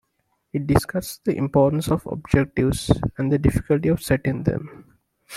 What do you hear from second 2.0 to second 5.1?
objectives and the difficulty of setting them.